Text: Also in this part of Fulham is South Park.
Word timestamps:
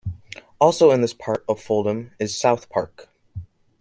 Also 0.57 0.89
in 0.89 1.01
this 1.01 1.13
part 1.13 1.45
of 1.47 1.61
Fulham 1.61 2.09
is 2.17 2.35
South 2.35 2.69
Park. 2.69 3.07